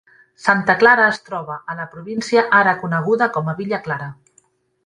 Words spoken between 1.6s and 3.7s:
a la província ara coneguda com a